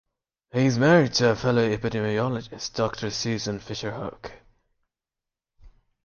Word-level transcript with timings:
He 0.51 0.65
is 0.65 0.79
married 0.79 1.13
to 1.19 1.29
a 1.29 1.35
fellow 1.35 1.61
epidemiologist 1.61 2.73
Doctor 2.73 3.11
Susan 3.11 3.59
Fisher-Hoch. 3.59 4.31